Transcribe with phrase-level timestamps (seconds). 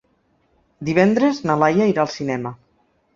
[0.87, 2.55] Divendres na Laia irà al cinema.